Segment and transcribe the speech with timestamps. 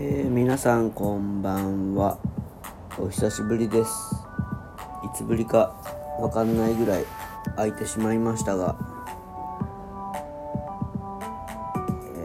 [0.00, 2.20] えー、皆さんこんばんは。
[3.00, 3.90] お久しぶりです。
[5.04, 5.74] いつぶりか
[6.20, 7.04] わかんないぐらい
[7.56, 8.76] 空いてしまいましたが、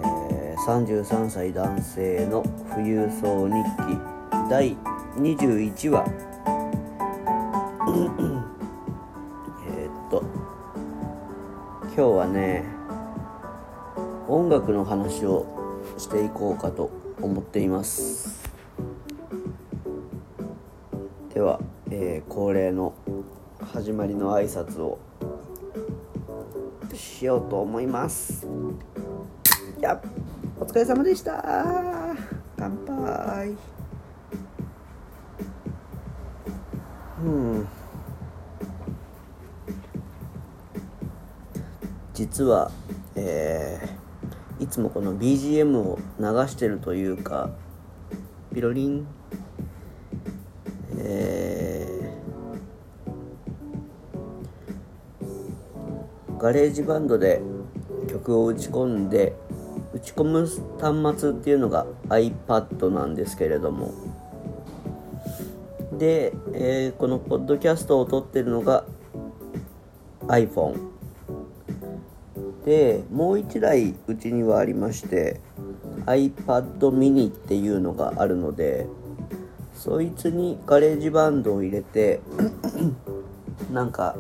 [0.04, 3.98] えー、33歳男性の富裕層日記
[4.52, 4.78] 第
[5.18, 6.06] 21話
[9.68, 10.24] えっと
[11.86, 12.66] 今日はね
[14.28, 15.48] 音楽の話を
[15.98, 18.44] していこうかと思っています。
[21.34, 22.94] では、えー、恒例の
[23.60, 25.00] 始まりの挨拶を
[26.94, 28.48] しようと思います。
[29.84, 30.02] や
[30.58, 31.44] お疲れ様でした。
[32.58, 33.56] 乾杯。
[37.26, 37.68] うん。
[42.14, 42.72] 実は
[43.16, 44.03] えー
[44.64, 47.50] いつもこの BGM を流してるというか
[48.54, 49.06] ピロリン。
[51.00, 57.42] えー、 GarageBand で
[58.10, 59.36] 曲を打ち込んで
[59.94, 60.48] 打ち込む
[60.80, 63.92] 端末っていうのが iPad なんですけれども。
[65.92, 68.86] で、えー、このポッドキャストを録ってるのが
[70.28, 70.93] iPhone
[72.66, 75.40] でもう1台うちにはありまして
[76.06, 78.88] iPad mini っていうのがあるので
[79.76, 82.22] そいつに GarageBand を入れて
[83.72, 84.16] なんか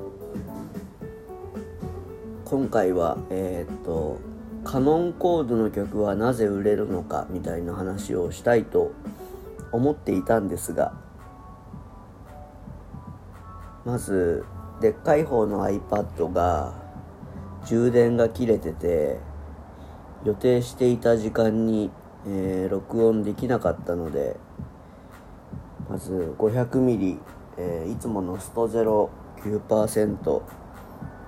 [2.45, 4.19] 今回はえー、っと
[4.63, 8.91] カノンコードの曲はなぜ売れるのかみたいな話をしたいと
[9.71, 10.93] 思っていたんですが
[13.85, 14.45] まず
[14.81, 16.82] でっかい方の iPad が
[17.65, 19.19] 充電が切れてて
[20.25, 21.91] 予定していた時間に、
[22.25, 24.37] えー、録音できなかったので
[25.89, 27.17] まず 500ml、
[27.57, 29.09] えー、いつものストゼロ
[29.43, 30.41] 9%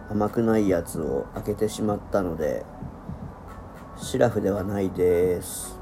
[0.09, 2.66] 甘くないやつを開けてしまったので
[3.98, 5.80] シラフではないです。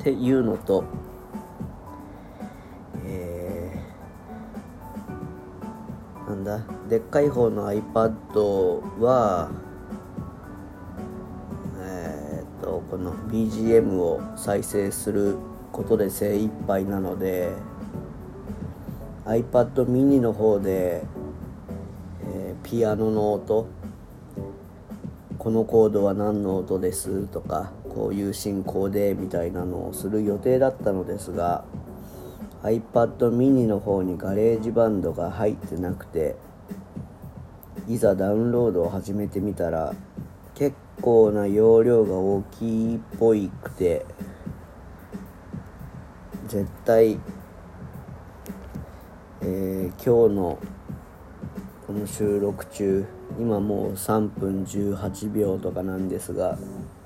[0.00, 0.84] っていうのと
[6.88, 9.50] でっかい方の iPad は
[11.78, 15.36] えー、っとこの BGM を再生する
[15.72, 17.52] ことで精一杯なので
[19.24, 21.02] iPad mini の方で、
[22.28, 23.66] えー、ピアノの音
[25.38, 31.64] このコードは何の音ですとかこういう進行でみたいなのをする予定だったのですが
[32.62, 36.36] iPad mini の方に GarageBand が入ってなくて
[37.86, 39.94] いざダウンロードを始めてみたら
[40.54, 44.06] 結構な容量が大きいっぽいくて
[46.48, 47.18] 絶対、
[49.42, 50.58] えー、今日の
[51.86, 53.04] この収録中
[53.38, 56.56] 今もう3分18秒とかなんですが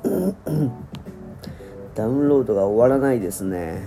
[1.97, 3.83] ダウンロードが終わらないですね。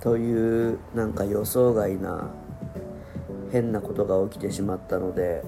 [0.00, 2.30] というなんか予想外な
[3.50, 5.42] 変なことが起きてしまったので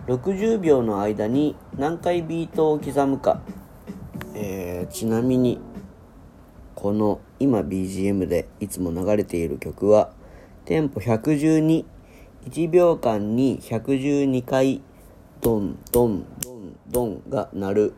[0.08, 3.42] 60秒の間に何回ビートを刻むか、
[4.36, 5.60] えー、ちなみに
[6.76, 10.14] この今 BGM でいつも流れている曲は
[10.66, 11.86] テンポ112
[12.46, 14.82] 1秒間に112回
[15.42, 17.94] ドンドンドンドンが鳴る、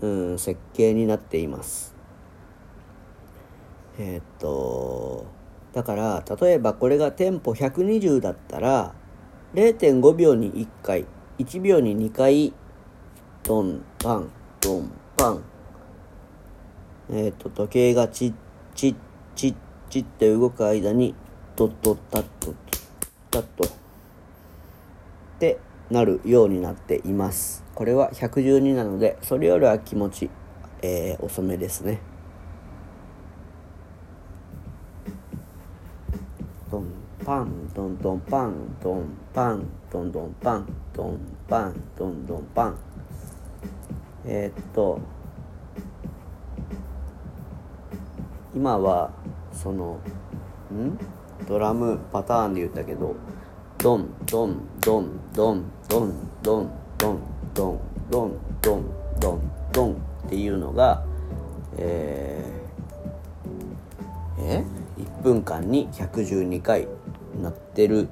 [0.00, 1.94] うん、設計になっています。
[3.98, 5.26] えー、っと
[5.72, 8.94] だから例えばこれがテンポ120だったら
[9.54, 11.06] 0.5秒に1回
[11.38, 12.52] 1秒に2回
[13.42, 14.30] ドンパン
[14.60, 15.42] ドンパン。
[17.12, 18.34] えっ、と時計がチッ
[18.74, 18.94] チッ
[19.34, 19.54] チッ
[19.88, 21.14] チッって動く間に
[21.56, 22.54] ドッドッタッドッ
[23.30, 23.79] タッド
[25.40, 25.58] って
[25.90, 27.64] なるようになっています。
[27.74, 30.30] これは112なのでそれよりは気持ち、
[30.82, 32.02] えー、遅めですね。
[36.70, 36.92] ドン
[37.24, 42.78] パンドンドンパンドンパンドンドンパンドンパンドンドンパン。
[44.26, 45.00] えー、っと
[48.54, 49.10] 今は
[49.54, 49.98] その
[50.70, 50.98] ん？
[51.48, 53.16] ドラムパターンで言ったけど
[53.82, 56.12] ドンドンドンドンドン
[56.42, 57.20] ドンドン
[57.54, 57.80] ドン
[58.10, 58.84] ドンドン
[59.18, 59.92] ドンドン
[60.26, 61.02] っていうのが
[61.78, 64.64] えー、え
[64.98, 66.88] 1分間に112回
[67.40, 68.10] 鳴ってる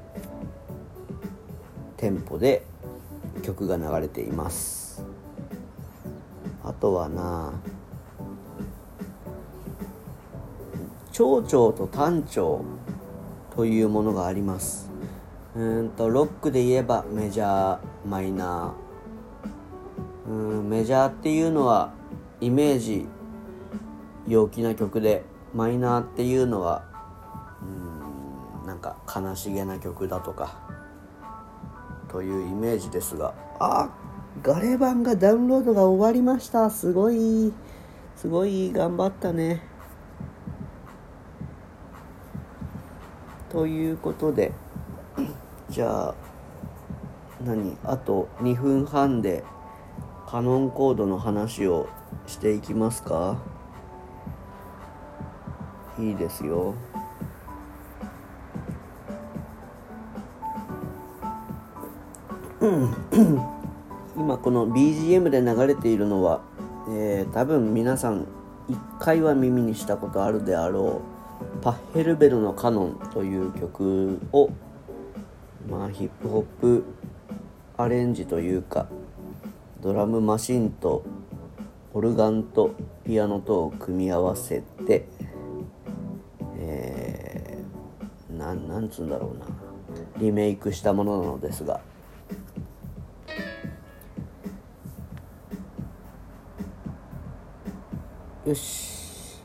[1.98, 2.64] テンポで
[3.42, 5.04] 曲が流れています
[6.64, 7.52] あとはな
[11.12, 12.64] 長調と短調
[13.54, 14.87] というものがあります
[15.58, 20.30] うんとロックで言えばメジャーマイナー。
[20.30, 21.92] うんメジャーっていうのは
[22.40, 23.06] イメージ
[24.28, 26.84] 陽気な曲でマイナーっていうのは
[28.62, 30.60] うんなんか悲しげな曲だとか
[32.06, 33.34] というイメージですが。
[33.58, 33.90] あ
[34.40, 36.70] ガレ版がダウンロードが終わりました。
[36.70, 37.52] すごい
[38.14, 39.60] すごい頑張ったね。
[43.48, 44.52] ということで
[45.78, 46.14] じゃあ
[47.40, 47.76] 何？
[47.84, 49.44] あと2分半で
[50.26, 51.88] カノンコードの話を
[52.26, 53.38] していきますか。
[56.00, 56.74] いいですよ。
[64.16, 66.40] 今この BGM で流れているのは、
[66.88, 68.26] えー、多分皆さん
[68.68, 71.02] 一回は耳にしたことあるであろ
[71.60, 74.50] うパッヘルベルのカノンという曲を
[75.68, 76.84] まあヒップホップ
[77.76, 78.88] アレンジというか
[79.80, 81.04] ドラムマシンと
[81.92, 82.74] オルガンと
[83.04, 85.06] ピアノとを組み合わせて
[86.58, 89.46] えー、ななんつうんだろうな。
[90.18, 91.80] リメイクしたものなのですが。
[98.44, 99.42] よし。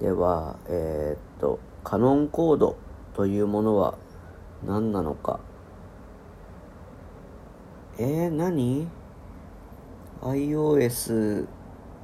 [0.00, 2.76] ではえー、っとカノンコード
[3.14, 3.96] というものは
[4.66, 5.40] 何なのか。
[7.98, 8.88] えー、何
[10.22, 11.46] ？iOS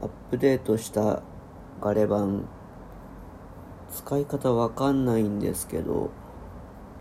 [0.03, 1.23] アップデートした
[1.81, 2.49] ガレ版。
[3.91, 6.11] 使い方わかんないんですけど。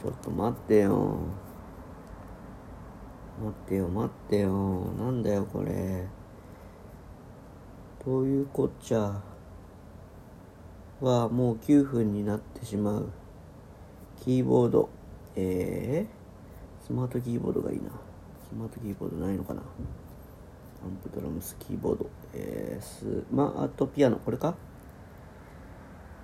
[0.01, 1.17] ちょっと待ってよ。
[3.41, 4.51] 待ってよ待ってよ。
[4.99, 6.07] なんだよこれ。
[8.05, 9.21] どういうこっちゃ。
[11.01, 13.09] はもう9分になってしまう。
[14.23, 14.94] キーボード。
[15.35, 17.89] えー、スマートキーボードがいいな。
[18.49, 19.61] スマートキーボードないのかな。
[19.61, 22.09] アンプドラムスキーボード。
[22.33, 24.17] えー、スマートピアノ。
[24.17, 24.55] これか。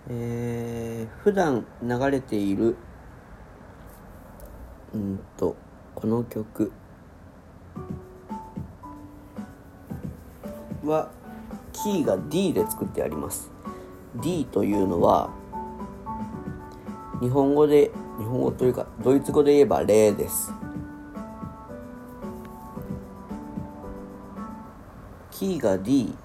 [0.09, 2.75] えー、普段流れている
[4.93, 5.55] うんと
[5.95, 6.71] この曲。
[10.83, 11.11] は
[11.73, 13.51] キーが D で作ってあります。
[14.15, 15.29] D というのは
[17.21, 20.51] 日本語で日本語というかドイツ語で言えば0です。
[25.29, 26.15] キーが D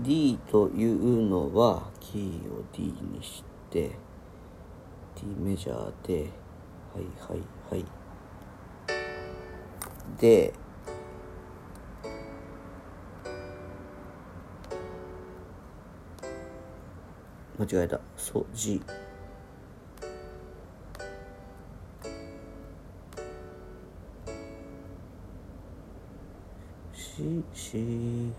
[0.00, 3.92] D というのはキーを D にして
[5.14, 6.30] D メジャーで
[6.92, 7.84] はいはいはい。
[10.20, 10.52] で
[17.56, 18.00] 間違えた。
[18.16, 18.82] そう G
[27.54, 28.32] し。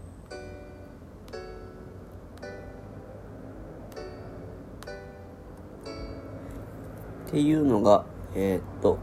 [7.28, 8.06] っていうのが、
[8.36, 8.98] えー、っと、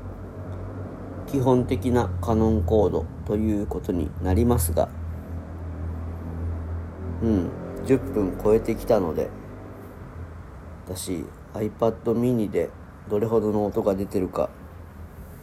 [1.27, 4.89] 基本的なカノンコードということになりますが、
[7.23, 7.51] うん、
[7.85, 9.29] 10分超えてきたので、
[10.87, 12.71] 私、iPad mini で
[13.09, 14.51] どれほどの音が出てるか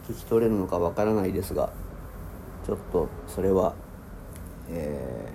[0.08, 1.72] 聞き取れるのかわからないですが、
[2.66, 3.74] ちょっとそれは
[4.70, 5.32] え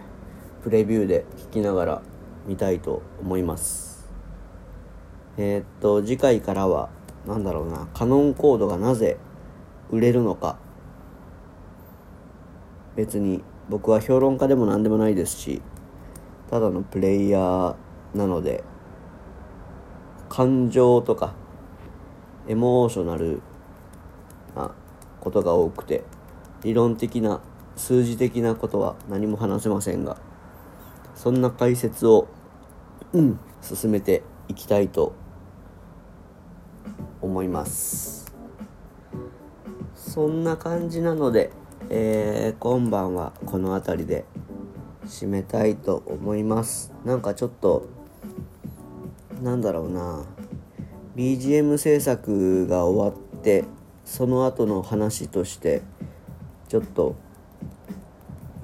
[0.61, 2.01] ー、プレビューで聞きながら
[2.47, 4.07] 見たいと思います。
[5.37, 6.89] えー、っと次回からは
[7.27, 9.17] 何だろうなカノンコードがなぜ
[9.91, 10.57] 売れるのか。
[12.95, 15.61] 別に僕は評論家でも何でもないですし
[16.49, 17.75] ただのプレイヤー
[18.13, 18.63] なので
[20.29, 21.33] 感情とか
[22.47, 23.41] エモーショナル
[24.55, 24.71] な
[25.19, 26.03] ことが多くて
[26.63, 27.41] 理論的な
[27.75, 30.17] 数字的なことは何も話せませんが
[31.15, 32.27] そんな解説を、
[33.13, 35.13] うん、進めていきたいと
[37.21, 38.33] 思います。
[39.95, 41.51] そんな感じなので、
[41.89, 44.25] えー、今晩はこの辺りで
[45.05, 46.93] 締めたいと思います。
[47.03, 47.87] なんかちょっと
[49.41, 50.25] なんだろうな。
[51.15, 53.63] BGM 制作が終わって
[54.03, 55.81] その後の話として
[56.67, 57.15] ちょっと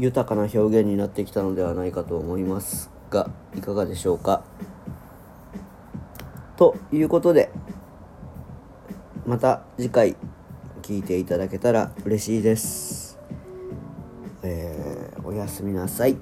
[0.02, 4.44] 豊かな表現になってきたのではないかと思いますがいかがでしょうか？
[6.58, 7.52] ということで
[9.28, 10.16] また次回
[10.82, 13.20] 聞いていただけたら嬉しいです、
[14.42, 16.18] えー、おやすみなさい。